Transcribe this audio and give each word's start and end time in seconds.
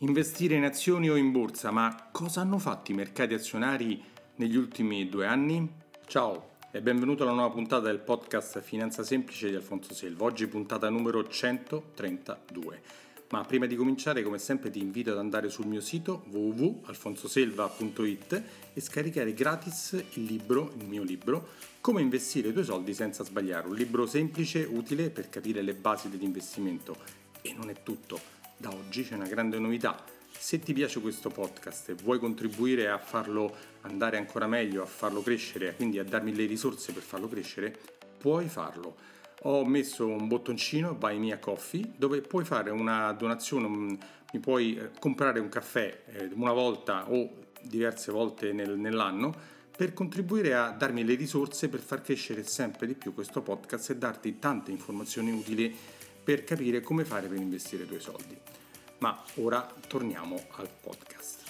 Investire 0.00 0.54
in 0.54 0.62
azioni 0.62 1.10
o 1.10 1.16
in 1.16 1.32
borsa, 1.32 1.72
ma 1.72 2.10
cosa 2.12 2.40
hanno 2.40 2.60
fatto 2.60 2.92
i 2.92 2.94
mercati 2.94 3.34
azionari 3.34 4.00
negli 4.36 4.54
ultimi 4.54 5.08
due 5.08 5.26
anni? 5.26 5.68
Ciao 6.06 6.50
e 6.70 6.80
benvenuto 6.80 7.24
alla 7.24 7.32
nuova 7.32 7.52
puntata 7.52 7.86
del 7.86 7.98
podcast 7.98 8.60
Finanza 8.60 9.02
Semplice 9.02 9.50
di 9.50 9.56
Alfonso 9.56 9.94
Selva. 9.94 10.26
Oggi 10.26 10.46
puntata 10.46 10.88
numero 10.88 11.26
132. 11.26 12.80
Ma 13.30 13.42
prima 13.42 13.66
di 13.66 13.74
cominciare, 13.74 14.22
come 14.22 14.38
sempre, 14.38 14.70
ti 14.70 14.80
invito 14.80 15.10
ad 15.10 15.18
andare 15.18 15.50
sul 15.50 15.66
mio 15.66 15.80
sito 15.80 16.22
www.alfonsoselva.it 16.30 18.42
e 18.74 18.80
scaricare 18.80 19.34
gratis 19.34 20.00
il 20.12 20.22
libro, 20.22 20.74
il 20.78 20.86
mio 20.86 21.02
libro, 21.02 21.48
Come 21.80 22.02
investire 22.02 22.50
i 22.50 22.52
tuoi 22.52 22.64
soldi 22.64 22.94
senza 22.94 23.24
sbagliare. 23.24 23.66
Un 23.66 23.74
libro 23.74 24.06
semplice, 24.06 24.62
utile 24.62 25.10
per 25.10 25.28
capire 25.28 25.60
le 25.60 25.74
basi 25.74 26.08
dell'investimento. 26.08 27.26
E 27.42 27.52
non 27.52 27.68
è 27.68 27.82
tutto 27.82 28.37
da 28.58 28.70
oggi 28.70 29.04
c'è 29.04 29.14
una 29.14 29.28
grande 29.28 29.58
novità. 29.58 30.04
Se 30.30 30.58
ti 30.58 30.72
piace 30.72 31.00
questo 31.00 31.30
podcast 31.30 31.90
e 31.90 31.94
vuoi 31.94 32.18
contribuire 32.18 32.88
a 32.88 32.98
farlo 32.98 33.54
andare 33.82 34.18
ancora 34.18 34.46
meglio, 34.46 34.82
a 34.82 34.86
farlo 34.86 35.22
crescere, 35.22 35.74
quindi 35.76 35.98
a 35.98 36.04
darmi 36.04 36.34
le 36.34 36.44
risorse 36.44 36.92
per 36.92 37.02
farlo 37.02 37.28
crescere, 37.28 37.76
puoi 38.18 38.48
farlo. 38.48 38.96
Ho 39.42 39.64
messo 39.64 40.06
un 40.08 40.26
bottoncino 40.26 40.94
Buy 40.94 41.18
Me 41.18 41.32
a 41.32 41.38
Coffee 41.38 41.92
dove 41.96 42.20
puoi 42.20 42.44
fare 42.44 42.70
una 42.70 43.12
donazione, 43.12 43.68
mi 43.68 44.38
puoi 44.40 44.76
eh, 44.76 44.90
comprare 44.98 45.38
un 45.38 45.48
caffè 45.48 46.02
eh, 46.06 46.28
una 46.34 46.52
volta 46.52 47.08
o 47.10 47.46
diverse 47.62 48.10
volte 48.10 48.52
nel, 48.52 48.76
nell'anno 48.76 49.56
per 49.76 49.92
contribuire 49.92 50.54
a 50.54 50.70
darmi 50.70 51.04
le 51.04 51.14
risorse 51.14 51.68
per 51.68 51.78
far 51.78 52.02
crescere 52.02 52.42
sempre 52.42 52.88
di 52.88 52.94
più 52.94 53.14
questo 53.14 53.42
podcast 53.42 53.90
e 53.90 53.96
darti 53.96 54.40
tante 54.40 54.72
informazioni 54.72 55.30
utili 55.30 55.76
per 56.28 56.44
capire 56.44 56.82
come 56.82 57.06
fare 57.06 57.26
per 57.26 57.38
investire 57.38 57.84
i 57.84 57.86
tuoi 57.86 58.00
soldi. 58.00 58.36
Ma 58.98 59.18
ora 59.36 59.66
torniamo 59.86 60.38
al 60.56 60.68
podcast. 60.68 61.42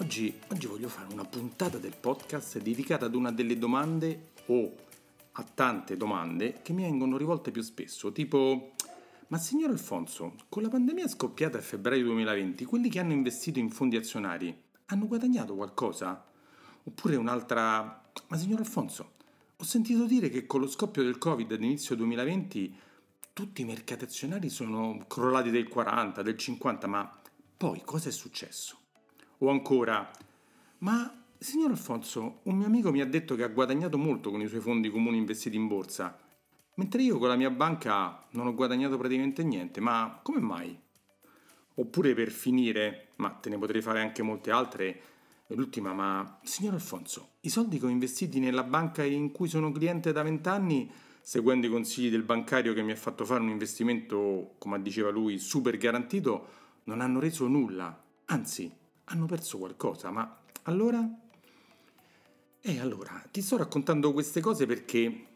Oggi, 0.00 0.38
oggi 0.48 0.66
voglio 0.66 0.90
fare 0.90 1.10
una 1.10 1.24
puntata 1.24 1.78
del 1.78 1.94
podcast 1.98 2.58
dedicata 2.58 3.06
ad 3.06 3.14
una 3.14 3.32
delle 3.32 3.56
domande 3.56 4.32
o 4.48 4.74
a 5.32 5.42
tante 5.54 5.96
domande 5.96 6.60
che 6.60 6.74
mi 6.74 6.82
vengono 6.82 7.16
rivolte 7.16 7.50
più 7.50 7.62
spesso, 7.62 8.12
tipo 8.12 8.72
ma 9.28 9.38
signor 9.38 9.70
Alfonso, 9.70 10.34
con 10.50 10.62
la 10.62 10.68
pandemia 10.68 11.08
scoppiata 11.08 11.56
a 11.56 11.62
febbraio 11.62 12.04
2020, 12.04 12.66
quelli 12.66 12.90
che 12.90 12.98
hanno 12.98 13.14
investito 13.14 13.58
in 13.58 13.70
fondi 13.70 13.96
azionari 13.96 14.54
hanno 14.88 15.06
guadagnato 15.06 15.54
qualcosa? 15.54 16.22
Oppure 16.84 17.16
un'altra, 17.16 18.10
ma 18.26 18.36
signor 18.36 18.58
Alfonso, 18.58 19.12
ho 19.56 19.64
sentito 19.64 20.04
dire 20.04 20.28
che 20.28 20.44
con 20.44 20.60
lo 20.60 20.68
scoppio 20.68 21.02
del 21.02 21.16
Covid 21.16 21.50
ad 21.50 21.62
inizio 21.62 21.96
2020 21.96 22.86
tutti 23.38 23.62
i 23.62 23.64
mercati 23.64 24.02
azionari 24.02 24.48
sono 24.48 25.04
crollati 25.06 25.50
del 25.50 25.68
40, 25.68 26.22
del 26.22 26.36
50, 26.36 26.88
ma 26.88 27.08
poi 27.56 27.82
cosa 27.84 28.08
è 28.08 28.10
successo? 28.10 28.80
O 29.38 29.50
ancora, 29.50 30.10
ma 30.78 31.24
signor 31.38 31.70
Alfonso, 31.70 32.40
un 32.42 32.56
mio 32.56 32.66
amico 32.66 32.90
mi 32.90 33.00
ha 33.00 33.06
detto 33.06 33.36
che 33.36 33.44
ha 33.44 33.48
guadagnato 33.48 33.96
molto 33.96 34.32
con 34.32 34.40
i 34.40 34.48
suoi 34.48 34.58
fondi 34.58 34.90
comuni 34.90 35.18
investiti 35.18 35.54
in 35.54 35.68
borsa, 35.68 36.18
mentre 36.74 37.02
io 37.02 37.18
con 37.18 37.28
la 37.28 37.36
mia 37.36 37.50
banca 37.50 38.26
non 38.32 38.48
ho 38.48 38.54
guadagnato 38.56 38.98
praticamente 38.98 39.44
niente, 39.44 39.78
ma 39.78 40.18
come 40.20 40.40
mai? 40.40 40.76
Oppure 41.74 42.14
per 42.14 42.32
finire, 42.32 43.10
ma 43.18 43.30
te 43.30 43.50
ne 43.50 43.56
potrei 43.56 43.82
fare 43.82 44.00
anche 44.00 44.24
molte 44.24 44.50
altre, 44.50 45.00
l'ultima, 45.50 45.92
ma 45.92 46.40
signor 46.42 46.74
Alfonso, 46.74 47.34
i 47.42 47.50
soldi 47.50 47.78
che 47.78 47.86
ho 47.86 47.88
investiti 47.88 48.40
nella 48.40 48.64
banca 48.64 49.04
in 49.04 49.30
cui 49.30 49.46
sono 49.46 49.70
cliente 49.70 50.10
da 50.10 50.24
vent'anni 50.24 50.90
seguendo 51.28 51.66
i 51.66 51.70
consigli 51.70 52.08
del 52.08 52.22
bancario 52.22 52.72
che 52.72 52.80
mi 52.80 52.90
ha 52.90 52.96
fatto 52.96 53.26
fare 53.26 53.42
un 53.42 53.50
investimento, 53.50 54.54
come 54.56 54.80
diceva 54.80 55.10
lui, 55.10 55.36
super 55.36 55.76
garantito, 55.76 56.48
non 56.84 57.02
hanno 57.02 57.20
reso 57.20 57.46
nulla, 57.46 58.02
anzi 58.24 58.74
hanno 59.04 59.26
perso 59.26 59.58
qualcosa, 59.58 60.10
ma 60.10 60.40
allora? 60.62 61.06
E 62.62 62.80
allora, 62.80 63.22
ti 63.30 63.42
sto 63.42 63.58
raccontando 63.58 64.14
queste 64.14 64.40
cose 64.40 64.64
perché, 64.64 65.26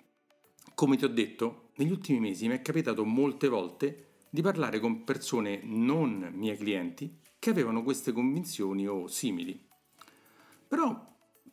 come 0.73 0.97
ti 0.97 1.05
ho 1.05 1.11
detto, 1.11 1.73
negli 1.75 1.91
ultimi 1.91 2.21
mesi 2.21 2.49
mi 2.49 2.55
è 2.55 2.63
capitato 2.63 3.05
molte 3.05 3.49
volte 3.49 4.13
di 4.31 4.41
parlare 4.41 4.81
con 4.81 5.05
persone 5.05 5.61
non 5.63 6.31
miei 6.33 6.57
clienti 6.57 7.19
che 7.39 7.51
avevano 7.51 7.83
queste 7.83 8.13
convinzioni 8.13 8.89
o 8.89 9.09
simili. 9.09 9.63
Però 10.67 11.12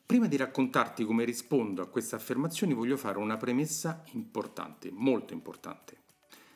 Prima 0.10 0.26
di 0.26 0.38
raccontarti 0.38 1.06
come 1.06 1.24
rispondo 1.24 1.84
a 1.84 1.88
queste 1.88 2.16
affermazioni 2.16 2.74
voglio 2.74 2.98
fare 2.98 3.20
una 3.20 3.38
premessa 3.38 4.04
importante, 4.14 4.90
molto 4.92 5.34
importante, 5.34 5.98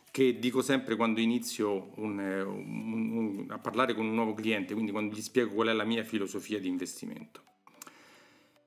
che 0.10 0.40
dico 0.40 0.64
sempre 0.64 0.96
quando 0.96 1.20
inizio 1.20 1.92
un, 1.98 2.18
un, 2.18 3.12
un, 3.12 3.46
a 3.50 3.60
parlare 3.60 3.94
con 3.94 4.08
un 4.08 4.16
nuovo 4.16 4.34
cliente, 4.34 4.74
quindi 4.74 4.92
quando 4.92 5.14
gli 5.14 5.22
spiego 5.22 5.54
qual 5.54 5.68
è 5.68 5.74
la 5.74 5.84
mia 5.84 6.04
filosofia 6.04 6.60
di 6.60 6.68
investimento. 6.68 7.44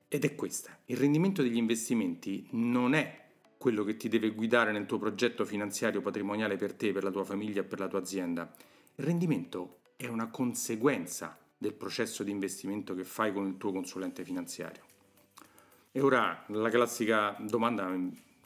Ed 0.07 0.23
è 0.23 0.35
questa, 0.35 0.79
il 0.85 0.95
rendimento 0.95 1.41
degli 1.41 1.57
investimenti 1.57 2.47
non 2.51 2.93
è 2.93 3.25
quello 3.57 3.83
che 3.83 3.97
ti 3.97 4.07
deve 4.07 4.29
guidare 4.29 4.71
nel 4.71 4.85
tuo 4.85 4.99
progetto 4.99 5.43
finanziario 5.43 5.99
patrimoniale 5.99 6.55
per 6.55 6.73
te, 6.73 6.93
per 6.93 7.03
la 7.03 7.11
tua 7.11 7.25
famiglia 7.25 7.61
per 7.63 7.79
la 7.79 7.89
tua 7.89 7.99
azienda. 7.99 8.55
Il 8.95 9.03
rendimento 9.03 9.79
è 9.97 10.07
una 10.07 10.29
conseguenza 10.29 11.37
del 11.57 11.73
processo 11.73 12.23
di 12.23 12.31
investimento 12.31 12.93
che 12.93 13.03
fai 13.03 13.33
con 13.33 13.47
il 13.47 13.57
tuo 13.57 13.71
consulente 13.71 14.23
finanziario. 14.23 14.83
E 15.91 16.01
ora 16.01 16.45
la 16.49 16.69
classica 16.69 17.35
domanda 17.39 17.91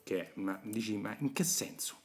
che 0.03 0.19
è, 0.19 0.31
ma 0.35 0.59
dici, 0.63 0.95
ma 0.97 1.15
in 1.19 1.33
che 1.33 1.43
senso? 1.43 1.99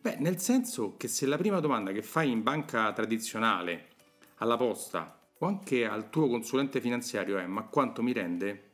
Beh, 0.00 0.16
nel 0.16 0.40
senso 0.40 0.96
che 0.96 1.08
se 1.08 1.26
la 1.26 1.36
prima 1.36 1.60
domanda 1.60 1.92
che 1.92 2.02
fai 2.02 2.30
in 2.30 2.42
banca 2.42 2.92
tradizionale, 2.92 3.88
alla 4.36 4.56
posta 4.56 5.18
o 5.36 5.46
anche 5.46 5.86
al 5.86 6.08
tuo 6.08 6.28
consulente 6.28 6.80
finanziario 6.80 7.38
è 7.38 7.46
ma 7.46 7.64
quanto 7.64 8.02
mi 8.02 8.12
rende? 8.12 8.70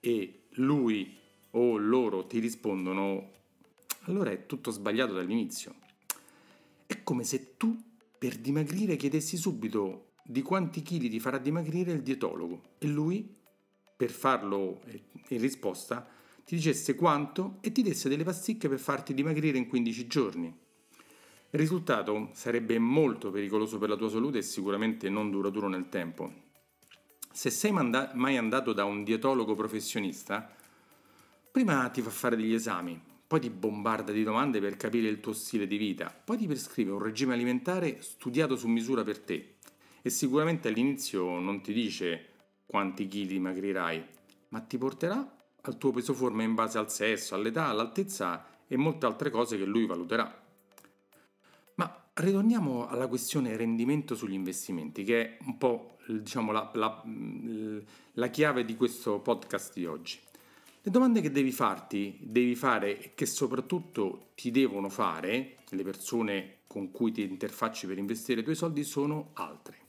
E 0.00 0.44
lui 0.56 1.18
o 1.52 1.76
loro 1.76 2.26
ti 2.26 2.38
rispondono, 2.38 3.30
allora 4.02 4.30
è 4.30 4.46
tutto 4.46 4.70
sbagliato 4.70 5.14
dall'inizio. 5.14 5.74
È 6.86 7.02
come 7.02 7.24
se 7.24 7.56
tu 7.56 7.76
per 8.18 8.36
dimagrire 8.36 8.96
chiedessi 8.96 9.36
subito 9.36 10.11
di 10.24 10.42
quanti 10.42 10.82
chili 10.82 11.08
ti 11.08 11.18
farà 11.18 11.38
dimagrire 11.38 11.92
il 11.92 12.02
dietologo 12.02 12.74
e 12.78 12.86
lui, 12.86 13.28
per 13.96 14.10
farlo 14.10 14.80
eh, 14.86 15.02
in 15.28 15.40
risposta, 15.40 16.06
ti 16.44 16.56
dicesse 16.56 16.94
quanto 16.94 17.58
e 17.60 17.72
ti 17.72 17.82
desse 17.82 18.08
delle 18.08 18.24
pasticche 18.24 18.68
per 18.68 18.78
farti 18.78 19.14
dimagrire 19.14 19.58
in 19.58 19.68
15 19.68 20.06
giorni. 20.06 20.46
Il 21.50 21.58
risultato 21.58 22.30
sarebbe 22.32 22.78
molto 22.78 23.30
pericoloso 23.30 23.78
per 23.78 23.88
la 23.88 23.96
tua 23.96 24.08
salute 24.08 24.38
e 24.38 24.42
sicuramente 24.42 25.08
non 25.10 25.30
duraturo 25.30 25.68
nel 25.68 25.88
tempo. 25.88 26.32
Se 27.30 27.50
sei 27.50 27.72
manda- 27.72 28.12
mai 28.14 28.36
andato 28.36 28.72
da 28.72 28.84
un 28.84 29.04
dietologo 29.04 29.54
professionista, 29.54 30.54
prima 31.50 31.88
ti 31.88 32.00
fa 32.00 32.10
fare 32.10 32.36
degli 32.36 32.54
esami, 32.54 33.00
poi 33.26 33.40
ti 33.40 33.50
bombarda 33.50 34.12
di 34.12 34.22
domande 34.22 34.60
per 34.60 34.76
capire 34.76 35.08
il 35.08 35.20
tuo 35.20 35.32
stile 35.32 35.66
di 35.66 35.76
vita, 35.76 36.14
poi 36.24 36.36
ti 36.38 36.46
prescrive 36.46 36.92
un 36.92 37.02
regime 37.02 37.34
alimentare 37.34 38.00
studiato 38.00 38.56
su 38.56 38.68
misura 38.68 39.02
per 39.04 39.18
te 39.18 39.51
e 40.02 40.10
sicuramente 40.10 40.68
all'inizio 40.68 41.38
non 41.38 41.60
ti 41.60 41.72
dice 41.72 42.26
quanti 42.66 43.06
chili 43.06 43.34
dimagrirai, 43.34 44.04
ma 44.48 44.60
ti 44.60 44.76
porterà 44.76 45.36
al 45.62 45.78
tuo 45.78 45.92
peso 45.92 46.12
forma 46.12 46.42
in 46.42 46.54
base 46.54 46.78
al 46.78 46.90
sesso, 46.90 47.34
all'età, 47.34 47.66
all'altezza 47.66 48.46
e 48.66 48.76
molte 48.76 49.06
altre 49.06 49.30
cose 49.30 49.56
che 49.56 49.64
lui 49.64 49.86
valuterà. 49.86 50.42
Ma 51.76 52.04
ritorniamo 52.14 52.88
alla 52.88 53.06
questione 53.06 53.56
rendimento 53.56 54.14
sugli 54.14 54.32
investimenti, 54.32 55.04
che 55.04 55.22
è 55.22 55.38
un 55.46 55.56
po' 55.56 55.98
diciamo, 56.06 56.50
la, 56.50 56.70
la, 56.74 57.02
la 58.14 58.28
chiave 58.28 58.64
di 58.64 58.76
questo 58.76 59.20
podcast 59.20 59.74
di 59.74 59.86
oggi. 59.86 60.18
Le 60.84 60.90
domande 60.90 61.20
che 61.20 61.30
devi 61.30 61.52
farti, 61.52 62.18
devi 62.20 62.56
fare 62.56 63.00
e 63.00 63.12
che 63.14 63.26
soprattutto 63.26 64.30
ti 64.34 64.50
devono 64.50 64.88
fare 64.88 65.58
le 65.68 65.82
persone 65.84 66.56
con 66.66 66.90
cui 66.90 67.12
ti 67.12 67.22
interfacci 67.22 67.86
per 67.86 67.98
investire 67.98 68.40
i 68.40 68.44
tuoi 68.44 68.56
soldi 68.56 68.82
sono 68.82 69.30
altre. 69.34 69.81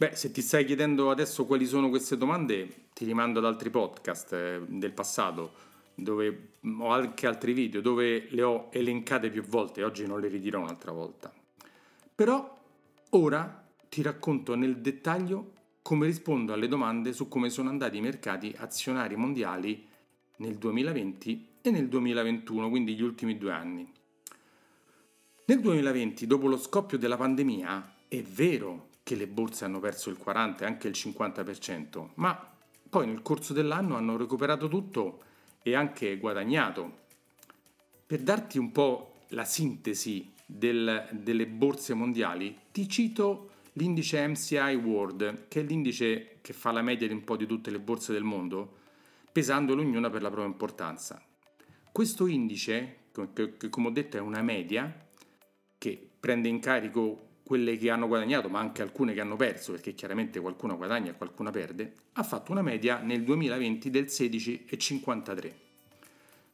Beh, 0.00 0.14
se 0.14 0.30
ti 0.30 0.42
stai 0.42 0.64
chiedendo 0.64 1.10
adesso 1.10 1.44
quali 1.44 1.66
sono 1.66 1.88
queste 1.88 2.16
domande, 2.16 2.86
ti 2.94 3.04
rimando 3.04 3.40
ad 3.40 3.46
altri 3.46 3.68
podcast 3.68 4.32
eh, 4.32 4.60
del 4.64 4.92
passato 4.92 5.52
dove 5.92 6.50
ho 6.78 6.90
anche 6.90 7.26
altri 7.26 7.52
video 7.52 7.80
dove 7.80 8.28
le 8.30 8.42
ho 8.44 8.68
elencate 8.70 9.28
più 9.28 9.42
volte, 9.42 9.82
oggi 9.82 10.06
non 10.06 10.20
le 10.20 10.28
ridirò 10.28 10.60
un'altra 10.60 10.92
volta. 10.92 11.34
Però 12.14 12.60
ora 13.10 13.68
ti 13.88 14.00
racconto 14.00 14.54
nel 14.54 14.76
dettaglio 14.76 15.54
come 15.82 16.06
rispondo 16.06 16.52
alle 16.52 16.68
domande 16.68 17.12
su 17.12 17.26
come 17.26 17.50
sono 17.50 17.68
andati 17.68 17.96
i 17.96 18.00
mercati 18.00 18.54
azionari 18.56 19.16
mondiali 19.16 19.84
nel 20.36 20.58
2020 20.58 21.46
e 21.60 21.70
nel 21.72 21.88
2021, 21.88 22.68
quindi 22.68 22.94
gli 22.94 23.02
ultimi 23.02 23.36
due 23.36 23.50
anni. 23.50 23.92
Nel 25.46 25.60
2020, 25.60 26.24
dopo 26.28 26.46
lo 26.46 26.56
scoppio 26.56 26.98
della 26.98 27.16
pandemia, 27.16 27.94
è 28.06 28.22
vero 28.22 28.87
che 29.08 29.14
le 29.14 29.26
borse 29.26 29.64
hanno 29.64 29.80
perso 29.80 30.10
il 30.10 30.18
40 30.18 30.64
e 30.64 30.66
anche 30.66 30.86
il 30.86 30.92
50%, 30.94 32.08
ma 32.16 32.46
poi 32.90 33.06
nel 33.06 33.22
corso 33.22 33.54
dell'anno 33.54 33.96
hanno 33.96 34.18
recuperato 34.18 34.68
tutto 34.68 35.22
e 35.62 35.74
anche 35.74 36.18
guadagnato. 36.18 36.98
Per 38.04 38.20
darti 38.20 38.58
un 38.58 38.70
po' 38.70 39.20
la 39.28 39.46
sintesi 39.46 40.30
del, 40.44 41.08
delle 41.10 41.46
borse 41.46 41.94
mondiali, 41.94 42.54
ti 42.70 42.86
cito 42.86 43.52
l'indice 43.72 44.26
MCI 44.26 44.74
World, 44.74 45.48
che 45.48 45.60
è 45.60 45.62
l'indice 45.62 46.40
che 46.42 46.52
fa 46.52 46.70
la 46.70 46.82
media 46.82 47.06
di 47.06 47.14
un 47.14 47.24
po' 47.24 47.38
di 47.38 47.46
tutte 47.46 47.70
le 47.70 47.80
borse 47.80 48.12
del 48.12 48.24
mondo, 48.24 48.76
pesandole 49.32 49.80
ognuna 49.80 50.10
per 50.10 50.20
la 50.20 50.28
propria 50.28 50.52
importanza. 50.52 51.18
Questo 51.90 52.26
indice, 52.26 53.04
che 53.32 53.70
come 53.70 53.88
ho 53.88 53.90
detto 53.90 54.18
è 54.18 54.20
una 54.20 54.42
media, 54.42 55.08
che 55.78 56.10
prende 56.20 56.48
in 56.48 56.60
carico 56.60 57.27
quelle 57.48 57.78
che 57.78 57.88
hanno 57.88 58.06
guadagnato, 58.06 58.50
ma 58.50 58.58
anche 58.58 58.82
alcune 58.82 59.14
che 59.14 59.22
hanno 59.22 59.34
perso, 59.34 59.72
perché 59.72 59.94
chiaramente 59.94 60.38
qualcuna 60.38 60.74
guadagna 60.74 61.12
e 61.12 61.16
qualcuna 61.16 61.50
perde, 61.50 61.94
ha 62.12 62.22
fatto 62.22 62.52
una 62.52 62.60
media 62.60 62.98
nel 62.98 63.24
2020 63.24 63.88
del 63.88 64.04
16,53. 64.04 65.52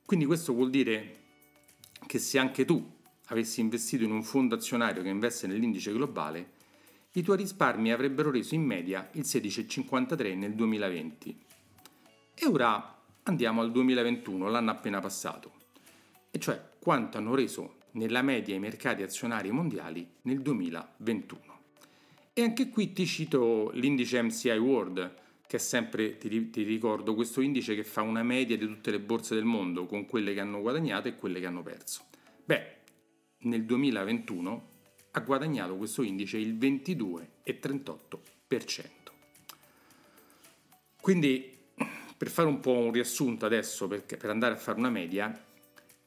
Quindi 0.07 0.25
questo 0.25 0.53
vuol 0.53 0.71
dire 0.71 1.17
che 2.07 2.21
se 2.21 2.39
anche 2.39 2.65
tu 2.65 2.89
avessi 3.27 3.59
investito 3.59 4.05
in 4.05 4.13
un 4.13 4.23
fondo 4.23 4.55
azionario 4.55 5.03
che 5.03 5.09
investe 5.09 5.49
nell'indice 5.49 5.93
globale, 5.93 6.53
i 7.15 7.23
tuoi 7.23 7.39
risparmi 7.39 7.91
avrebbero 7.91 8.31
reso 8.31 8.55
in 8.55 8.63
media 8.63 9.11
il 9.15 9.23
16,53 9.23 10.39
nel 10.39 10.55
2020. 10.55 11.43
E 12.35 12.47
ora 12.47 13.03
andiamo 13.25 13.63
al 13.63 13.73
2021, 13.73 14.49
l'anno 14.49 14.71
appena 14.71 15.01
passato, 15.01 15.51
e 16.31 16.39
cioè 16.39 16.71
quanto 16.79 17.19
hanno 17.19 17.35
reso 17.35 17.83
nella 17.95 18.23
media 18.23 18.55
i 18.55 18.61
mercati 18.61 19.03
azionari 19.03 19.51
mondiali 19.51 20.09
nel 20.23 20.41
2021. 20.41 21.43
E 22.33 22.43
anche 22.43 22.69
qui 22.69 22.93
ti 22.93 23.07
cito 23.07 23.71
l'indice 23.75 24.23
MCI 24.23 24.59
World, 24.59 25.15
che 25.47 25.57
è 25.57 25.61
sempre, 25.61 26.19
ti, 26.19 26.51
ti, 26.51 26.63
ricordo, 26.63 27.15
questo 27.15 27.41
indice 27.41 27.75
che 27.75 27.85
fa 27.85 28.03
una 28.03 28.23
media 28.23 28.57
di 28.57 28.67
tutte 28.67 28.91
le 28.91 28.99
borse 28.99 29.35
del 29.35 29.45
mondo 29.45 29.87
con 29.87 30.07
quelle 30.07 30.35
che 30.35 30.41
hanno 30.41 30.61
guadagnato 30.61 31.09
e 31.09 31.15
quelle 31.15 31.39
che 31.39 31.47
hanno 31.47 31.63
perso. 31.63 32.07
Beh, 32.45 32.73
nel 33.39 33.65
2021 33.65 34.69
ha 35.13 35.21
guadagnato 35.21 35.77
questo 35.77 36.03
indice 36.03 36.39
il 36.39 36.57
22,38%. 36.57 38.89
Quindi, 41.01 41.57
per 42.17 42.31
fare 42.31 42.49
un 42.49 42.59
po' 42.59 42.73
un 42.73 42.91
riassunto 42.91 43.47
adesso, 43.47 43.87
per, 43.87 44.05
per 44.05 44.31
andare 44.31 44.55
a 44.55 44.57
fare 44.57 44.79
una 44.79 44.91
media, 44.91 45.41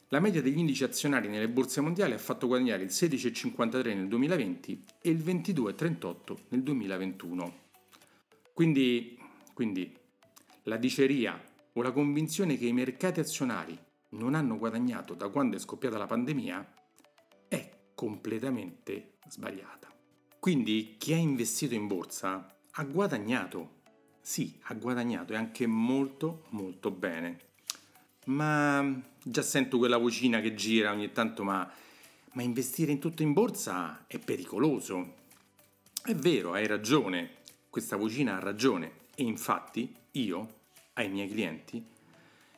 la 0.10 0.20
media 0.22 0.42
degli 0.42 0.58
indici 0.58 0.86
azionari 0.86 1.28
nelle 1.28 1.50
borse 1.50 1.82
mondiali 1.82 2.14
ha 2.14 2.18
fatto 2.18 2.48
guadagnare 2.48 2.84
il 2.84 2.90
16,53 2.90 3.94
nel 3.94 4.08
2020 4.08 4.84
e 5.02 5.10
il 5.10 5.18
22,38 5.18 6.38
nel 6.50 6.64
2021. 6.64 7.54
Quindi, 8.54 9.20
quindi 9.54 9.94
la 10.64 10.78
diceria 10.78 11.42
o 11.74 11.82
la 11.82 11.92
convinzione 11.92 12.58
che 12.58 12.68
i 12.68 12.74
mercati 12.74 13.20
azionari 13.20 13.78
non 14.10 14.34
hanno 14.34 14.58
guadagnato 14.58 15.14
da 15.14 15.28
quando 15.28 15.58
è 15.58 15.60
scoppiata 15.60 15.98
la 15.98 16.06
pandemia 16.06 16.74
è 17.50 17.70
completamente 17.94 19.18
sbagliata. 19.28 19.94
Quindi 20.40 20.96
chi 20.98 21.12
ha 21.12 21.18
investito 21.18 21.74
in 21.74 21.88
borsa 21.88 22.56
ha 22.72 22.84
guadagnato. 22.86 23.82
Sì, 24.22 24.58
ha 24.64 24.74
guadagnato 24.74 25.34
e 25.34 25.36
anche 25.36 25.68
molto 25.68 26.46
molto 26.52 26.92
bene 26.92 27.47
ma 28.28 29.02
già 29.22 29.42
sento 29.42 29.78
quella 29.78 29.98
vocina 29.98 30.42
che 30.42 30.54
gira 30.54 30.92
ogni 30.92 31.12
tanto, 31.12 31.44
ma, 31.44 31.70
ma 32.34 32.42
investire 32.42 32.92
in 32.92 33.00
tutto 33.00 33.24
in 33.24 33.34
borsa 33.34 34.06
è 34.08 34.20
pericoloso. 34.20 35.16
È 36.04 36.14
vero, 36.16 36.54
hai 36.54 36.68
ragione, 36.68 37.30
questa 37.70 37.96
vocina 37.96 38.38
ha 38.38 38.40
ragione 38.40 39.06
e 39.16 39.24
infatti 39.24 39.94
io, 40.12 40.56
ai 40.94 41.10
miei 41.10 41.30
clienti, 41.30 41.84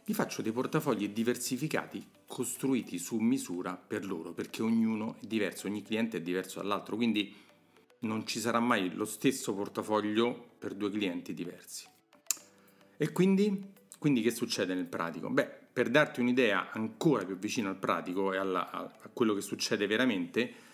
gli 0.05 0.13
faccio 0.13 0.41
dei 0.41 0.51
portafogli 0.51 1.09
diversificati 1.09 2.03
costruiti 2.25 2.97
su 2.97 3.17
misura 3.17 3.75
per 3.75 4.05
loro, 4.05 4.33
perché 4.33 4.61
ognuno 4.61 5.15
è 5.21 5.25
diverso, 5.25 5.67
ogni 5.67 5.81
cliente 5.81 6.17
è 6.17 6.21
diverso 6.21 6.59
dall'altro, 6.59 6.95
quindi 6.95 7.33
non 7.99 8.25
ci 8.25 8.39
sarà 8.39 8.59
mai 8.59 8.93
lo 8.93 9.05
stesso 9.05 9.53
portafoglio 9.53 10.51
per 10.57 10.73
due 10.73 10.89
clienti 10.89 11.33
diversi. 11.33 11.85
E 12.97 13.11
quindi 13.11 13.77
quindi 13.99 14.21
che 14.21 14.31
succede 14.31 14.73
nel 14.73 14.85
pratico? 14.85 15.29
Beh, 15.29 15.58
per 15.71 15.89
darti 15.89 16.19
un'idea 16.19 16.71
ancora 16.71 17.25
più 17.25 17.37
vicina 17.37 17.69
al 17.69 17.77
pratico 17.77 18.33
e 18.33 18.37
alla, 18.37 18.69
a, 18.69 18.79
a 18.79 19.09
quello 19.13 19.33
che 19.33 19.41
succede 19.41 19.87
veramente, 19.87 20.67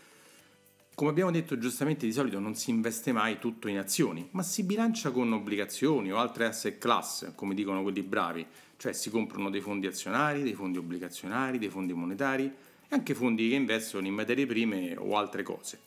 come 0.95 1.09
abbiamo 1.09 1.31
detto 1.31 1.57
giustamente 1.57 2.06
di 2.06 2.13
solito 2.13 2.39
non 2.39 2.56
si 2.56 2.69
investe 2.69 3.12
mai 3.12 3.38
tutto 3.38 3.68
in 3.68 3.77
azioni, 3.77 4.27
ma 4.31 4.44
si 4.44 4.63
bilancia 4.63 5.12
con 5.12 5.31
obbligazioni 5.33 6.12
o 6.12 6.18
altre 6.18 6.45
asset 6.45 6.77
class, 6.77 7.33
come 7.36 7.53
dicono 7.53 7.81
quelli 7.81 8.01
bravi, 8.01 8.45
cioè 8.77 8.94
si 8.94 9.09
comprano 9.09 9.50
dei 9.50 9.62
fondi 9.62 9.88
azionari, 9.88 10.44
dei 10.44 10.53
fondi 10.53 10.77
obbligazionari, 10.77 11.59
dei 11.59 11.69
fondi 11.69 11.94
monetari 11.94 12.45
e 12.45 12.95
anche 12.95 13.13
fondi 13.13 13.50
che 13.50 13.56
investono 13.56 14.07
in 14.07 14.13
materie 14.13 14.45
prime 14.45 14.95
o 14.97 15.18
altre 15.18 15.44
cose. 15.44 15.80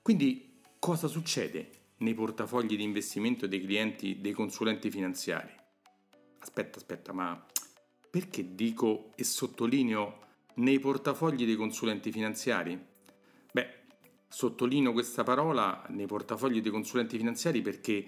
Quindi 0.00 0.58
cosa 0.78 1.08
succede 1.08 1.70
nei 1.98 2.14
portafogli 2.14 2.76
di 2.76 2.82
investimento 2.82 3.46
dei 3.46 3.60
clienti 3.60 4.20
dei 4.20 4.32
consulenti 4.32 4.90
finanziari? 4.90 5.58
aspetta, 6.40 6.78
aspetta, 6.78 7.12
ma 7.12 7.40
perché 8.10 8.54
dico 8.54 9.12
e 9.14 9.24
sottolineo 9.24 10.18
nei 10.54 10.80
portafogli 10.80 11.46
dei 11.46 11.54
consulenti 11.54 12.10
finanziari? 12.10 12.78
Beh, 13.52 13.74
sottolineo 14.28 14.92
questa 14.92 15.22
parola 15.22 15.84
nei 15.90 16.06
portafogli 16.06 16.60
dei 16.60 16.72
consulenti 16.72 17.16
finanziari 17.16 17.62
perché 17.62 18.04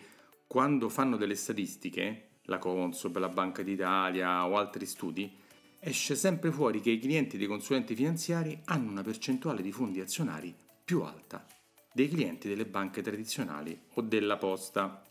quando 0.47 0.89
fanno 0.89 1.17
delle 1.17 1.37
statistiche, 1.37 2.31
la 2.43 2.59
Consob, 2.59 3.17
la 3.19 3.29
Banca 3.29 3.63
d'Italia 3.63 4.47
o 4.47 4.57
altri 4.57 4.85
studi, 4.87 5.33
esce 5.79 6.15
sempre 6.15 6.51
fuori 6.51 6.81
che 6.81 6.91
i 6.91 6.99
clienti 6.99 7.39
dei 7.39 7.47
consulenti 7.47 7.95
finanziari 7.95 8.61
hanno 8.67 8.91
una 8.91 9.03
percentuale 9.03 9.63
di 9.63 9.73
fondi 9.73 10.01
azionari 10.01 10.55
più 10.85 11.03
alta 11.03 11.47
dei 11.93 12.09
clienti 12.09 12.49
delle 12.49 12.65
banche 12.65 13.03
tradizionali 13.03 13.79
o 13.95 14.01
della 14.01 14.37
posta. 14.37 15.05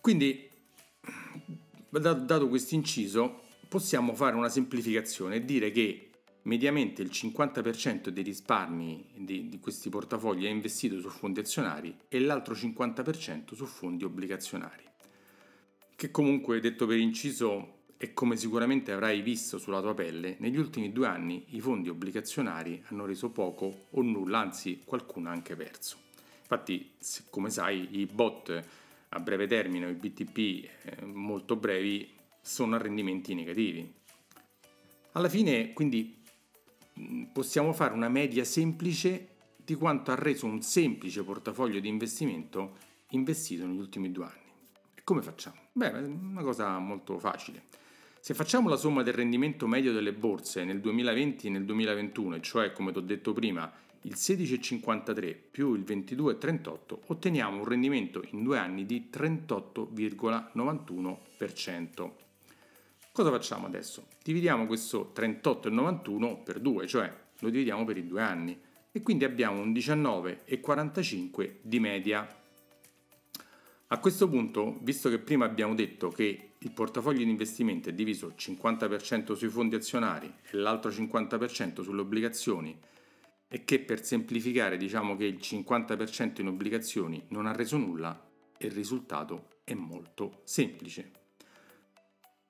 Quindi 0.00 0.48
dato 1.98 2.48
questo 2.48 2.74
inciso, 2.74 3.42
possiamo 3.68 4.14
fare 4.14 4.36
una 4.36 4.48
semplificazione 4.48 5.36
e 5.36 5.44
dire 5.44 5.70
che 5.70 6.10
mediamente 6.42 7.02
il 7.02 7.10
50% 7.12 8.08
dei 8.08 8.22
risparmi 8.22 9.06
di, 9.14 9.48
di, 9.48 9.58
questi 9.58 9.88
portafogli 9.88 10.44
è 10.44 10.48
investito 10.48 11.00
su 11.00 11.08
fondi 11.08 11.40
azionari 11.40 11.96
e 12.08 12.20
l'altro 12.20 12.54
50% 12.54 13.54
su 13.54 13.66
fondi 13.66 14.04
obbligazionari. 14.04 14.84
Che 15.94 16.10
comunque, 16.10 16.60
detto 16.60 16.86
per 16.86 16.98
inciso, 16.98 17.74
e 17.98 18.12
come 18.12 18.36
sicuramente 18.36 18.92
avrai 18.92 19.22
visto 19.22 19.58
sulla 19.58 19.80
tua 19.80 19.94
pelle, 19.94 20.36
negli 20.38 20.58
ultimi 20.58 20.92
due 20.92 21.06
anni 21.06 21.46
i 21.50 21.60
fondi 21.60 21.88
obbligazionari 21.88 22.82
hanno 22.88 23.06
reso 23.06 23.30
poco 23.30 23.86
o 23.90 24.02
nulla, 24.02 24.38
anzi 24.38 24.82
qualcuno 24.84 25.28
ha 25.28 25.32
anche 25.32 25.56
perso. 25.56 25.96
Infatti, 26.40 26.92
come 27.30 27.50
sai, 27.50 27.98
i 27.98 28.06
bot 28.06 28.62
a 29.16 29.20
breve 29.20 29.46
termine, 29.46 29.90
i 29.90 29.94
BTP 29.94 30.38
eh, 30.38 31.04
molto 31.04 31.56
brevi, 31.56 32.14
sono 32.40 32.76
a 32.76 32.78
rendimenti 32.78 33.34
negativi. 33.34 33.92
Alla 35.12 35.28
fine, 35.28 35.72
quindi, 35.72 36.22
possiamo 37.32 37.72
fare 37.72 37.94
una 37.94 38.08
media 38.08 38.44
semplice 38.44 39.28
di 39.56 39.74
quanto 39.74 40.12
ha 40.12 40.14
reso 40.14 40.46
un 40.46 40.60
semplice 40.62 41.24
portafoglio 41.24 41.80
di 41.80 41.88
investimento 41.88 42.76
investito 43.10 43.66
negli 43.66 43.78
ultimi 43.78 44.12
due 44.12 44.24
anni. 44.24 44.52
E 44.94 45.00
come 45.02 45.22
facciamo? 45.22 45.56
Beh, 45.72 45.92
è 45.92 46.02
una 46.02 46.42
cosa 46.42 46.78
molto 46.78 47.18
facile. 47.18 47.64
Se 48.20 48.34
facciamo 48.34 48.68
la 48.68 48.76
somma 48.76 49.02
del 49.02 49.14
rendimento 49.14 49.66
medio 49.66 49.92
delle 49.92 50.12
borse 50.12 50.64
nel 50.64 50.80
2020 50.80 51.46
e 51.46 51.50
nel 51.50 51.64
2021, 51.64 52.40
cioè 52.40 52.72
come 52.72 52.92
ti 52.92 52.98
ho 52.98 53.02
detto 53.02 53.32
prima, 53.32 53.72
il 54.06 54.14
16,53 54.14 55.36
più 55.50 55.74
il 55.74 55.82
22,38 55.82 56.98
otteniamo 57.06 57.58
un 57.58 57.64
rendimento 57.64 58.22
in 58.30 58.44
due 58.44 58.56
anni 58.56 58.86
di 58.86 59.08
38,91%. 59.12 62.10
Cosa 63.10 63.30
facciamo 63.30 63.66
adesso? 63.66 64.06
Dividiamo 64.22 64.66
questo 64.66 65.12
38,91 65.14 66.44
per 66.44 66.60
2, 66.60 66.86
cioè 66.86 67.12
lo 67.40 67.50
dividiamo 67.50 67.84
per 67.84 67.96
i 67.96 68.06
due 68.06 68.22
anni 68.22 68.56
e 68.92 69.02
quindi 69.02 69.24
abbiamo 69.24 69.60
un 69.60 69.72
19,45 69.72 71.56
di 71.62 71.80
media. 71.80 72.32
A 73.88 73.98
questo 73.98 74.28
punto, 74.28 74.78
visto 74.82 75.10
che 75.10 75.18
prima 75.18 75.46
abbiamo 75.46 75.74
detto 75.74 76.10
che 76.10 76.50
il 76.56 76.70
portafoglio 76.70 77.24
di 77.24 77.30
investimento 77.30 77.88
è 77.88 77.92
diviso 77.92 78.34
50% 78.36 79.32
sui 79.32 79.48
fondi 79.48 79.74
azionari 79.74 80.32
e 80.50 80.56
l'altro 80.56 80.92
50% 80.92 81.82
sulle 81.82 82.02
obbligazioni 82.02 82.78
e 83.48 83.64
che 83.64 83.78
per 83.80 84.04
semplificare 84.04 84.76
diciamo 84.76 85.16
che 85.16 85.24
il 85.24 85.38
50% 85.40 86.40
in 86.40 86.48
obbligazioni 86.48 87.24
non 87.28 87.46
ha 87.46 87.52
reso 87.52 87.76
nulla 87.76 88.28
e 88.58 88.66
il 88.66 88.72
risultato 88.72 89.48
è 89.64 89.74
molto 89.74 90.40
semplice. 90.44 91.10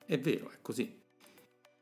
È 0.04 0.18
vero, 0.18 0.50
è 0.50 0.58
così. 0.62 1.04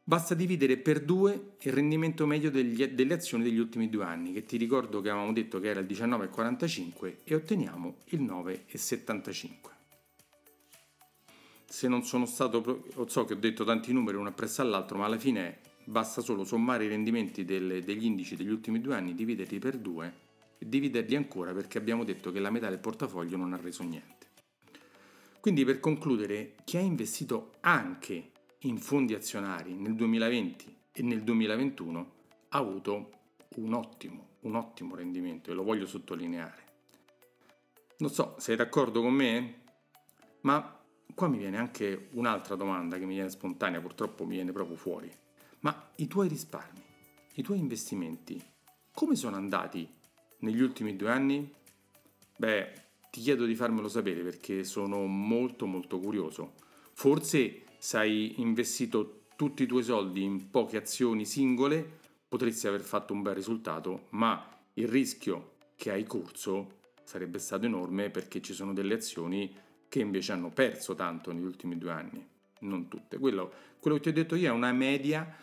Basta 0.06 0.34
dividere 0.34 0.76
per 0.76 1.00
due 1.00 1.56
il 1.60 1.72
rendimento 1.72 2.26
medio 2.26 2.50
degli, 2.50 2.84
delle 2.88 3.14
azioni 3.14 3.42
degli 3.42 3.58
ultimi 3.58 3.88
due 3.88 4.04
anni, 4.04 4.32
che 4.32 4.44
ti 4.44 4.58
ricordo 4.58 5.00
che 5.00 5.08
avevamo 5.08 5.32
detto 5.32 5.60
che 5.60 5.68
era 5.68 5.80
il 5.80 5.86
19,45 5.86 7.16
e 7.24 7.34
otteniamo 7.34 7.96
il 8.08 8.22
9,75. 8.22 9.52
Se 11.66 11.88
non 11.88 12.04
sono 12.04 12.26
stato, 12.26 12.84
so 13.06 13.24
che 13.24 13.32
ho 13.32 13.36
detto 13.36 13.64
tanti 13.64 13.92
numeri 13.92 14.18
uno 14.18 14.28
appresso 14.28 14.60
all'altro, 14.60 14.98
ma 14.98 15.06
alla 15.06 15.18
fine 15.18 15.58
basta 15.84 16.20
solo 16.20 16.44
sommare 16.44 16.84
i 16.84 16.88
rendimenti 16.88 17.44
delle, 17.44 17.82
degli 17.82 18.04
indici 18.04 18.36
degli 18.36 18.50
ultimi 18.50 18.80
due 18.80 18.94
anni, 18.94 19.14
dividerli 19.14 19.58
per 19.58 19.78
due, 19.78 20.12
e 20.58 20.68
dividerli 20.68 21.16
ancora 21.16 21.52
perché 21.52 21.78
abbiamo 21.78 22.04
detto 22.04 22.32
che 22.32 22.40
la 22.40 22.50
metà 22.50 22.68
del 22.68 22.78
portafoglio 22.78 23.36
non 23.36 23.52
ha 23.52 23.56
reso 23.56 23.82
niente. 23.82 24.28
Quindi 25.40 25.64
per 25.64 25.78
concludere, 25.80 26.54
chi 26.64 26.78
ha 26.78 26.80
investito 26.80 27.56
anche 27.60 28.30
in 28.60 28.78
fondi 28.78 29.14
azionari 29.14 29.74
nel 29.74 29.94
2020 29.94 30.76
e 30.92 31.02
nel 31.02 31.22
2021 31.22 32.12
ha 32.48 32.58
avuto 32.58 33.10
un 33.56 33.74
ottimo, 33.74 34.28
un 34.40 34.54
ottimo 34.54 34.94
rendimento 34.94 35.50
e 35.50 35.54
lo 35.54 35.62
voglio 35.62 35.86
sottolineare. 35.86 36.62
Non 37.98 38.10
so, 38.10 38.36
sei 38.38 38.56
d'accordo 38.56 39.02
con 39.02 39.12
me? 39.12 39.62
Ma 40.40 40.80
qua 41.14 41.28
mi 41.28 41.38
viene 41.38 41.58
anche 41.58 42.08
un'altra 42.12 42.54
domanda 42.54 42.98
che 42.98 43.04
mi 43.04 43.14
viene 43.14 43.30
spontanea, 43.30 43.80
purtroppo 43.80 44.24
mi 44.24 44.34
viene 44.34 44.52
proprio 44.52 44.76
fuori. 44.76 45.10
Ma 45.64 45.92
i 45.96 46.06
tuoi 46.08 46.28
risparmi, 46.28 46.82
i 47.36 47.42
tuoi 47.42 47.58
investimenti, 47.58 48.38
come 48.92 49.16
sono 49.16 49.36
andati 49.36 49.88
negli 50.40 50.60
ultimi 50.60 50.94
due 50.94 51.10
anni? 51.10 51.50
Beh, 52.36 52.72
ti 53.10 53.22
chiedo 53.22 53.46
di 53.46 53.54
farmelo 53.54 53.88
sapere 53.88 54.20
perché 54.22 54.62
sono 54.62 55.06
molto 55.06 55.64
molto 55.64 55.98
curioso. 56.00 56.52
Forse 56.92 57.62
se 57.78 57.96
hai 57.96 58.34
investito 58.42 59.22
tutti 59.36 59.62
i 59.62 59.66
tuoi 59.66 59.82
soldi 59.82 60.22
in 60.22 60.50
poche 60.50 60.76
azioni 60.76 61.24
singole, 61.24 62.00
potresti 62.28 62.66
aver 62.66 62.82
fatto 62.82 63.14
un 63.14 63.22
bel 63.22 63.34
risultato, 63.34 64.08
ma 64.10 64.46
il 64.74 64.86
rischio 64.86 65.54
che 65.76 65.90
hai 65.90 66.04
corso 66.04 66.80
sarebbe 67.04 67.38
stato 67.38 67.64
enorme 67.64 68.10
perché 68.10 68.42
ci 68.42 68.52
sono 68.52 68.74
delle 68.74 68.92
azioni 68.92 69.50
che 69.88 70.00
invece 70.00 70.32
hanno 70.32 70.50
perso 70.50 70.94
tanto 70.94 71.32
negli 71.32 71.44
ultimi 71.44 71.78
due 71.78 71.90
anni, 71.90 72.22
non 72.60 72.86
tutte. 72.88 73.16
Quello, 73.16 73.50
quello 73.80 73.96
che 73.96 74.02
ti 74.02 74.08
ho 74.10 74.12
detto 74.12 74.34
io 74.34 74.48
è 74.48 74.54
una 74.54 74.70
media 74.70 75.40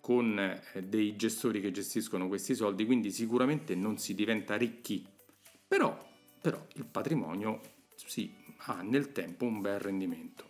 con 0.00 0.38
eh, 0.38 0.82
dei 0.82 1.16
gestori 1.16 1.60
che 1.60 1.70
gestiscono 1.70 2.28
questi 2.28 2.54
soldi, 2.54 2.84
quindi 2.86 3.10
sicuramente 3.10 3.74
non 3.74 3.98
si 3.98 4.14
diventa 4.14 4.56
ricchi, 4.56 5.06
però, 5.66 5.96
però 6.40 6.64
il 6.74 6.84
patrimonio 6.84 7.60
sì, 7.94 8.34
ha 8.58 8.82
nel 8.82 9.12
tempo 9.12 9.44
un 9.44 9.60
bel 9.60 9.78
rendimento. 9.78 10.48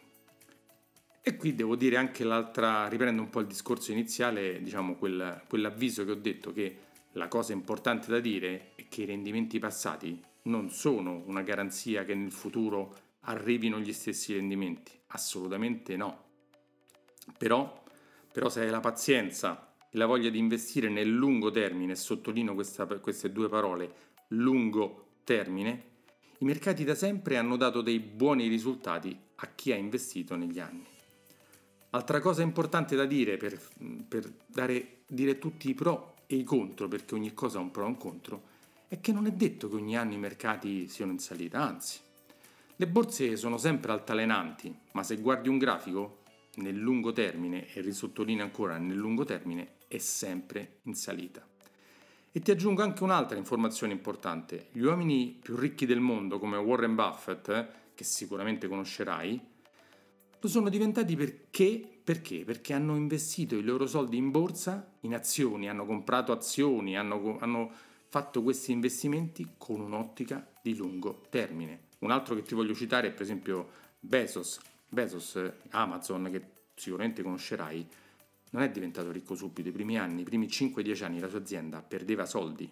E 1.23 1.37
qui 1.37 1.55
devo 1.55 1.77
dire 1.77 1.97
anche 1.97 2.25
l'altra, 2.25 2.89
riprendo 2.89 3.21
un 3.21 3.29
po' 3.29 3.41
il 3.41 3.47
discorso 3.47 3.93
iniziale, 3.93 4.63
diciamo 4.63 4.97
quel, 4.97 5.43
quell'avviso 5.49 6.05
che 6.05 6.13
ho 6.13 6.17
detto 6.17 6.53
che 6.53 6.79
la 7.13 7.29
cosa 7.29 7.53
importante 7.53 8.11
da 8.11 8.21
dire 8.21 8.73
è 8.75 8.89
che 8.89 9.03
i 9.03 9.07
rendimenti 9.07 9.59
passati 9.59 10.19
non 10.45 10.71
sono 10.71 11.23
una 11.27 11.43
garanzia 11.43 12.05
che 12.05 12.15
nel 12.15 12.33
futuro 12.33 12.97
arrivino 13.21 13.79
gli 13.79 13.93
stessi 13.93 14.33
rendimenti, 14.33 14.93
assolutamente 15.09 15.97
no. 15.97 16.29
Però, 17.37 17.80
però 18.33 18.49
se 18.49 18.61
hai 18.61 18.71
la 18.71 18.81
pazienza 18.81 19.75
e 19.91 19.99
la 19.99 20.07
voglia 20.07 20.31
di 20.31 20.39
investire 20.39 20.89
nel 20.89 21.09
lungo 21.09 21.51
termine, 21.51 21.97
sottolineo 21.97 22.55
questa, 22.55 22.87
queste 22.87 23.33
due 23.33 23.49
parole, 23.49 23.93
lungo 24.29 25.07
termine, 25.25 25.89
i 26.39 26.45
mercati 26.45 26.85
da 26.85 26.95
sempre 26.95 27.37
hanno 27.37 27.57
dato 27.57 27.83
dei 27.83 27.99
buoni 27.99 28.49
risultati 28.49 29.19
a 29.37 29.49
chi 29.55 29.73
ha 29.73 29.77
investito 29.77 30.37
negli 30.37 30.59
anni. 30.59 30.87
Altra 31.91 32.21
cosa 32.21 32.43
importante 32.43 32.95
da 32.95 33.05
dire 33.05 33.37
per, 33.37 33.61
per 34.09 34.33
dare, 34.47 34.99
dire 35.07 35.39
tutti 35.39 35.69
i 35.69 35.75
pro 35.75 36.15
e 36.27 36.37
i 36.37 36.45
contro, 36.45 36.87
perché 36.89 37.15
ogni 37.15 37.35
cosa 37.35 37.59
ha 37.59 37.63
un 37.63 37.71
pro 37.71 37.85
e 37.85 37.89
un 37.89 37.97
contro, 37.97 38.43
è 38.87 39.01
che 39.01 39.13
non 39.13 39.27
è 39.27 39.33
detto 39.33 39.69
che 39.69 39.75
ogni 39.75 39.97
anno 39.97 40.15
i 40.15 40.19
mercati 40.19 40.89
siano 40.89 41.13
in 41.13 41.19
salita, 41.19 41.61
anzi. 41.61 41.99
Le 42.77 42.87
borse 42.87 43.37
sono 43.37 43.59
sempre 43.59 43.93
altalenanti, 43.93 44.75
ma 44.93 45.03
se 45.03 45.17
guardi 45.17 45.49
un 45.49 45.59
grafico, 45.59 46.20
nel 46.61 46.77
lungo 46.77 47.13
termine, 47.13 47.73
e 47.73 47.81
risottolineo 47.81 48.45
ancora 48.45 48.79
nel 48.79 48.97
lungo 48.97 49.25
termine, 49.25 49.77
è 49.89 49.99
sempre 49.99 50.79
in 50.83 50.95
salita. 50.95 51.47
E 52.33 52.41
ti 52.41 52.51
aggiungo 52.51 52.83
anche 52.83 53.03
un'altra 53.03 53.37
informazione 53.37 53.93
importante. 53.93 54.69
Gli 54.73 54.83
uomini 54.83 55.37
più 55.43 55.57
ricchi 55.57 55.87
del 55.87 56.01
mondo, 56.01 56.39
come 56.39 56.57
Warren 56.57 56.95
Buffett, 56.95 57.69
che 57.95 58.05
sicuramente 58.05 58.69
conoscerai, 58.69 59.41
lo 60.43 60.49
sono 60.49 60.69
diventati 60.71 61.17
perché? 61.17 61.83
Perché? 62.03 62.45
Perché 62.45 62.73
hanno 62.73 62.97
investito 62.97 63.57
i 63.57 63.63
loro 63.63 63.87
soldi 63.87 64.17
in 64.17 64.31
borsa, 64.31 64.95
in 65.01 65.15
azioni, 65.15 65.69
hanno 65.69 65.85
comprato 65.85 66.33
azioni, 66.33 66.97
hanno, 66.97 67.37
hanno 67.41 67.71
fatto 68.09 68.43
questi 68.43 68.73
investimenti 68.73 69.55
con 69.59 69.81
un'ottica 69.81 70.51
di 70.63 70.75
lungo 70.77 71.23
termine. 71.29 71.89
Un 71.99 72.11
altro 72.11 72.35
che 72.35 72.43
ti 72.43 72.55
voglio 72.55 72.75
citare 72.75 73.09
è 73.09 73.13
per 73.13 73.23
esempio 73.23 73.69
Bezos. 74.01 74.59
Bezos, 74.93 75.41
Amazon, 75.71 76.29
che 76.33 76.43
sicuramente 76.75 77.23
conoscerai, 77.23 77.89
non 78.51 78.63
è 78.63 78.71
diventato 78.71 79.13
ricco 79.13 79.37
subito. 79.37 79.69
I 79.69 79.73
primi 79.73 79.97
anni, 79.97 80.23
i 80.23 80.25
primi 80.25 80.47
5-10 80.47 81.05
anni 81.05 81.21
la 81.21 81.29
sua 81.29 81.39
azienda 81.39 81.81
perdeva 81.81 82.27
soldi, 82.27 82.69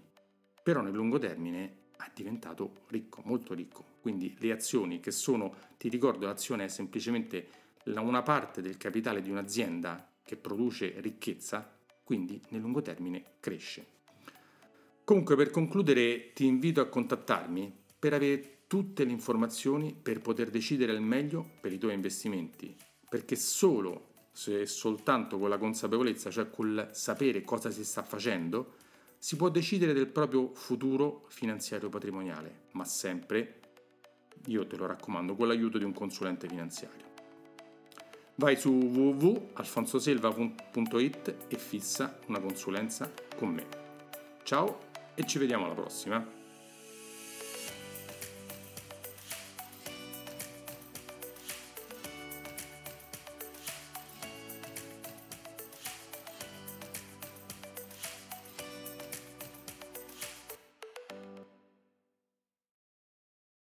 però 0.63 0.81
nel 0.81 0.93
lungo 0.93 1.19
termine 1.19 1.87
è 1.97 2.11
diventato 2.13 2.83
ricco, 2.89 3.23
molto 3.25 3.55
ricco. 3.55 3.85
Quindi 4.01 4.37
le 4.41 4.51
azioni 4.51 4.99
che 4.99 5.13
sono, 5.13 5.55
ti 5.77 5.89
ricordo, 5.89 6.27
l'azione 6.27 6.65
è 6.65 6.69
semplicemente 6.69 7.49
una 7.85 8.23
parte 8.23 8.61
del 8.63 8.77
capitale 8.77 9.23
di 9.23 9.31
un'azienda 9.31 10.11
che 10.25 10.37
produce 10.37 10.95
ricchezza, 10.99 11.71
quindi 12.03 12.41
nel 12.49 12.61
lungo 12.61 12.83
termine 12.83 13.23
cresce. 13.39 13.87
Comunque 15.05 15.37
per 15.37 15.51
concludere 15.51 16.33
ti 16.33 16.47
invito 16.47 16.81
a 16.81 16.87
contattarmi 16.87 17.73
per 17.99 18.13
avere 18.13 18.58
tutte 18.69 19.05
le 19.05 19.11
informazioni 19.11 19.97
per 20.01 20.21
poter 20.21 20.51
decidere 20.51 20.93
al 20.93 21.01
meglio 21.01 21.45
per 21.61 21.73
i 21.73 21.79
tuoi 21.79 21.95
investimenti, 21.95 22.73
perché 23.09 23.35
solo 23.35 24.27
se 24.31 24.67
soltanto 24.67 25.37
con 25.39 25.49
la 25.49 25.59
consapevolezza, 25.59 26.31
cioè 26.31 26.49
col 26.49 26.91
sapere 26.93 27.43
cosa 27.43 27.73
si 27.73 27.85
sta 27.85 28.05
facendo, 28.05 28.75
si 29.19 29.35
può 29.35 29.49
decidere 29.49 29.93
del 29.93 30.07
proprio 30.07 30.55
futuro 30.55 31.25
finanziario 31.29 31.89
patrimoniale, 31.89 32.67
ma 32.73 32.85
sempre, 32.85 33.61
io 34.47 34.65
te 34.67 34.77
lo 34.77 34.87
raccomando, 34.87 35.35
con 35.35 35.49
l'aiuto 35.49 35.79
di 35.79 35.85
un 35.85 35.93
consulente 35.93 36.47
finanziario. 36.47 37.07
Vai 38.37 38.57
su 38.57 38.71
www.alfonsoselva.it 38.71 41.35
e 41.49 41.57
fissa 41.57 42.21
una 42.27 42.39
consulenza 42.39 43.13
con 43.35 43.49
me. 43.49 43.67
Ciao 44.45 44.79
e 45.17 45.27
ci 45.27 45.39
vediamo 45.39 45.65
alla 45.65 45.75
prossima. 45.75 46.38